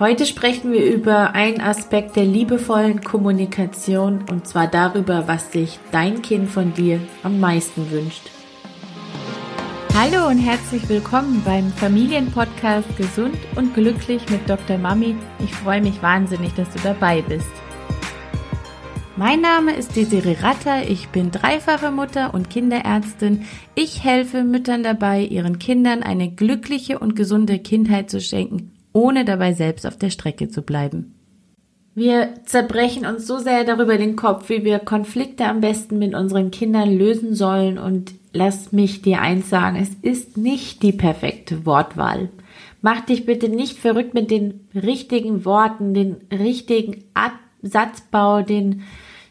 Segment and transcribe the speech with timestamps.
[0.00, 6.22] Heute sprechen wir über einen Aspekt der liebevollen Kommunikation und zwar darüber, was sich dein
[6.22, 8.30] Kind von dir am meisten wünscht.
[9.96, 14.78] Hallo und herzlich willkommen beim Familienpodcast Gesund und Glücklich mit Dr.
[14.78, 15.16] Mami.
[15.40, 17.50] Ich freue mich wahnsinnig, dass du dabei bist.
[19.16, 23.46] Mein Name ist Desiree Ratter, ich bin dreifache Mutter und Kinderärztin.
[23.74, 29.52] Ich helfe Müttern dabei, ihren Kindern eine glückliche und gesunde Kindheit zu schenken ohne dabei
[29.52, 31.14] selbst auf der Strecke zu bleiben.
[31.94, 36.50] Wir zerbrechen uns so sehr darüber den Kopf, wie wir Konflikte am besten mit unseren
[36.50, 42.28] Kindern lösen sollen und lass mich dir eins sagen, es ist nicht die perfekte Wortwahl.
[42.82, 47.04] Mach dich bitte nicht verrückt mit den richtigen Worten, den richtigen
[47.62, 48.82] Satzbau, den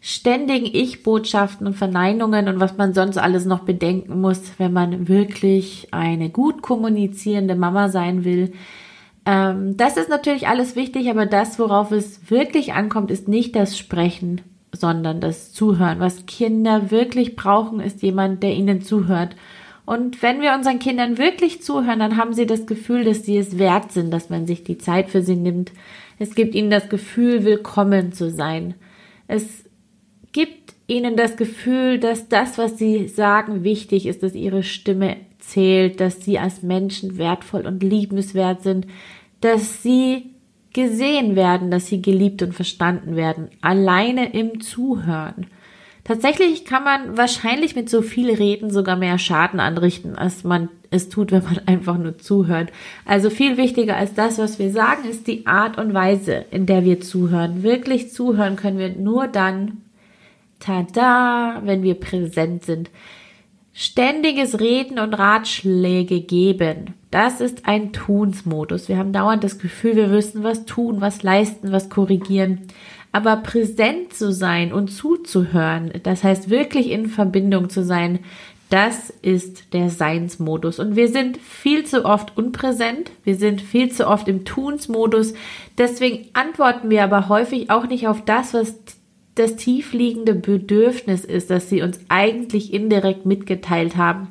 [0.00, 5.88] ständigen Ich-Botschaften und Verneinungen und was man sonst alles noch bedenken muss, wenn man wirklich
[5.92, 8.52] eine gut kommunizierende Mama sein will.
[9.26, 13.76] Ähm, das ist natürlich alles wichtig, aber das, worauf es wirklich ankommt, ist nicht das
[13.76, 14.40] Sprechen,
[14.72, 15.98] sondern das Zuhören.
[15.98, 19.34] Was Kinder wirklich brauchen, ist jemand, der ihnen zuhört.
[19.84, 23.58] Und wenn wir unseren Kindern wirklich zuhören, dann haben sie das Gefühl, dass sie es
[23.58, 25.72] wert sind, dass man sich die Zeit für sie nimmt.
[26.18, 28.74] Es gibt ihnen das Gefühl, willkommen zu sein.
[29.28, 29.64] Es
[30.32, 36.00] gibt ihnen das Gefühl, dass das, was sie sagen, wichtig ist, dass ihre Stimme zählt,
[36.00, 38.86] dass sie als Menschen wertvoll und liebenswert sind,
[39.40, 40.30] dass sie
[40.72, 45.46] gesehen werden, dass sie geliebt und verstanden werden, alleine im Zuhören.
[46.04, 51.08] Tatsächlich kann man wahrscheinlich mit so viel Reden sogar mehr Schaden anrichten, als man es
[51.08, 52.70] tut, wenn man einfach nur zuhört.
[53.04, 56.84] Also viel wichtiger als das, was wir sagen, ist die Art und Weise, in der
[56.84, 57.64] wir zuhören.
[57.64, 59.78] Wirklich zuhören können wir nur dann,
[60.58, 62.90] tada, wenn wir präsent sind.
[63.72, 66.94] Ständiges Reden und Ratschläge geben.
[67.10, 68.88] Das ist ein Tunsmodus.
[68.88, 72.62] Wir haben dauernd das Gefühl, wir müssen was tun, was leisten, was korrigieren.
[73.12, 78.20] Aber präsent zu sein und zuzuhören, das heißt wirklich in Verbindung zu sein,
[78.68, 80.78] das ist der Seinsmodus.
[80.80, 83.12] Und wir sind viel zu oft unpräsent.
[83.22, 85.34] Wir sind viel zu oft im Tunsmodus.
[85.78, 88.74] Deswegen antworten wir aber häufig auch nicht auf das, was
[89.36, 94.28] das tiefliegende Bedürfnis ist, das sie uns eigentlich indirekt mitgeteilt haben.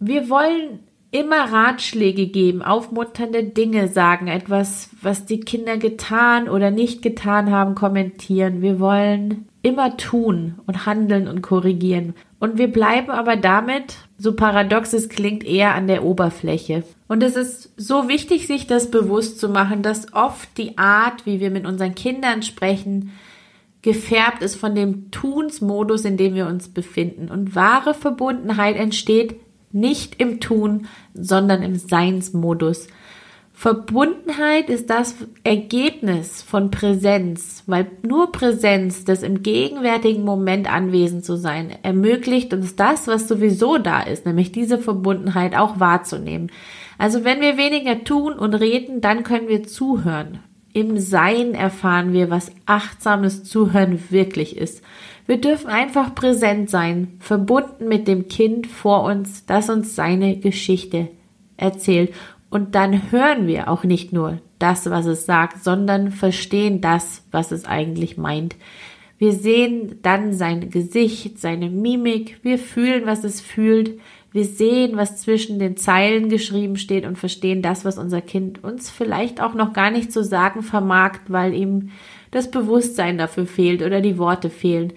[0.00, 7.02] Wir wollen immer Ratschläge geben, aufmunternde Dinge sagen, etwas, was die Kinder getan oder nicht
[7.02, 8.62] getan haben, kommentieren.
[8.62, 12.14] Wir wollen immer tun und handeln und korrigieren.
[12.38, 16.84] Und wir bleiben aber damit, so paradox es klingt, eher an der Oberfläche.
[17.08, 21.40] Und es ist so wichtig, sich das bewusst zu machen, dass oft die Art, wie
[21.40, 23.12] wir mit unseren Kindern sprechen,
[23.82, 27.30] gefärbt ist von dem Tunsmodus, in dem wir uns befinden.
[27.30, 29.36] Und wahre Verbundenheit entsteht
[29.72, 32.88] nicht im Tun, sondern im Seinsmodus.
[33.60, 41.36] Verbundenheit ist das Ergebnis von Präsenz, weil nur Präsenz, das im gegenwärtigen Moment anwesend zu
[41.36, 46.50] sein, ermöglicht uns das, was sowieso da ist, nämlich diese Verbundenheit auch wahrzunehmen.
[46.96, 50.38] Also wenn wir weniger tun und reden, dann können wir zuhören.
[50.72, 54.82] Im Sein erfahren wir, was achtsames Zuhören wirklich ist.
[55.26, 61.08] Wir dürfen einfach präsent sein, verbunden mit dem Kind vor uns, das uns seine Geschichte
[61.58, 62.14] erzählt
[62.50, 67.52] und dann hören wir auch nicht nur das, was es sagt, sondern verstehen das, was
[67.52, 68.56] es eigentlich meint.
[69.18, 74.00] Wir sehen dann sein Gesicht, seine Mimik, wir fühlen, was es fühlt,
[74.32, 78.90] wir sehen, was zwischen den Zeilen geschrieben steht und verstehen das, was unser Kind uns
[78.90, 81.90] vielleicht auch noch gar nicht zu sagen vermag, weil ihm
[82.30, 84.92] das Bewusstsein dafür fehlt oder die Worte fehlen.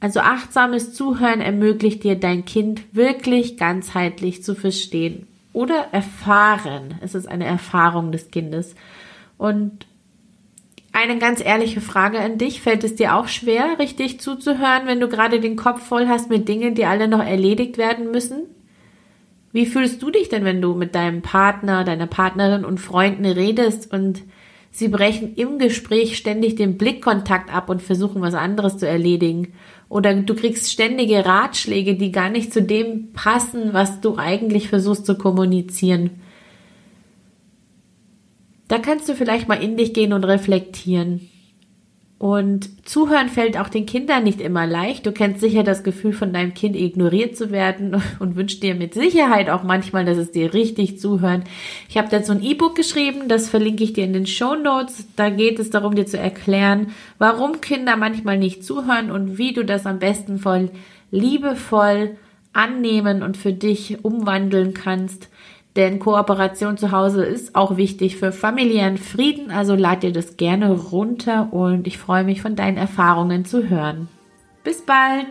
[0.00, 6.96] Also achtsames Zuhören ermöglicht dir dein Kind wirklich ganzheitlich zu verstehen oder erfahren.
[7.00, 8.74] Es ist eine Erfahrung des Kindes.
[9.38, 9.86] Und
[10.92, 12.60] eine ganz ehrliche Frage an dich.
[12.60, 16.48] Fällt es dir auch schwer, richtig zuzuhören, wenn du gerade den Kopf voll hast mit
[16.48, 18.42] Dingen, die alle noch erledigt werden müssen?
[19.52, 23.92] Wie fühlst du dich denn, wenn du mit deinem Partner, deiner Partnerin und Freunden redest
[23.92, 24.22] und
[24.74, 29.52] sie brechen im Gespräch ständig den Blickkontakt ab und versuchen was anderes zu erledigen?
[29.88, 35.06] Oder du kriegst ständige Ratschläge, die gar nicht zu dem passen, was du eigentlich versuchst
[35.06, 36.10] zu kommunizieren.
[38.66, 41.30] Da kannst du vielleicht mal in dich gehen und reflektieren.
[42.24, 45.04] Und zuhören fällt auch den Kindern nicht immer leicht.
[45.04, 48.94] Du kennst sicher das Gefühl von deinem Kind ignoriert zu werden und wünschst dir mit
[48.94, 51.42] Sicherheit auch manchmal, dass es dir richtig zuhört.
[51.86, 55.06] Ich habe dazu ein E-Book geschrieben, das verlinke ich dir in den Show Notes.
[55.16, 59.62] Da geht es darum, dir zu erklären, warum Kinder manchmal nicht zuhören und wie du
[59.62, 60.70] das am besten voll
[61.10, 62.16] liebevoll
[62.54, 65.28] annehmen und für dich umwandeln kannst.
[65.76, 69.50] Denn Kooperation zu Hause ist auch wichtig für familiären Frieden.
[69.50, 74.08] Also lad dir das gerne runter und ich freue mich von deinen Erfahrungen zu hören.
[74.62, 75.26] Bis bald!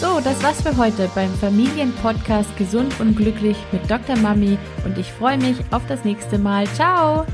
[0.00, 4.16] So, das war's für heute beim Familienpodcast Gesund und Glücklich mit Dr.
[4.16, 6.66] Mami und ich freue mich auf das nächste Mal.
[6.68, 7.26] Ciao!